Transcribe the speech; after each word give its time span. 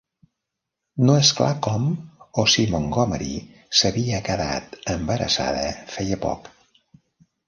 No 1.07 1.15
és 1.23 1.27
clar 1.39 1.49
com 1.65 1.83
o 2.43 2.45
si 2.53 2.65
Montgomery 2.71 3.35
s'havia 3.81 4.21
quedat 4.29 4.73
embarassada 4.95 5.63
feia 5.97 6.19
poc. 6.25 6.51